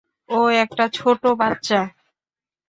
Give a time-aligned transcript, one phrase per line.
[0.29, 1.79] ও একটা ছোট বাচ্ছা।